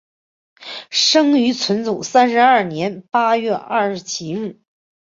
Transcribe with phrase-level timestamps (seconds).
[0.89, 4.59] 生于纯祖三十二年八月二十七日。